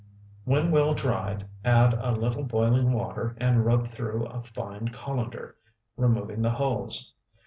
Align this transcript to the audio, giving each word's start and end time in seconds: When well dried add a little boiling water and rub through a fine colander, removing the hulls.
When 0.45 0.71
well 0.71 0.95
dried 0.95 1.47
add 1.63 1.93
a 1.93 2.11
little 2.11 2.41
boiling 2.41 2.91
water 2.91 3.37
and 3.39 3.63
rub 3.63 3.85
through 3.85 4.25
a 4.25 4.41
fine 4.41 4.87
colander, 4.87 5.57
removing 5.95 6.41
the 6.41 6.49
hulls. 6.49 7.13